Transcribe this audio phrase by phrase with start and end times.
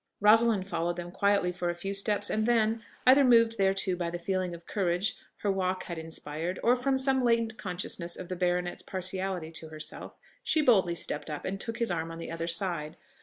[0.19, 4.17] Rosalind followed them quietly for a few steps; and then, either moved thereto by the
[4.17, 8.81] feeling of courage her walk had inspired, or from some latent consciousness of the baronet's
[8.81, 12.97] partiality to herself, she boldly stepped up and took his arm on the other side.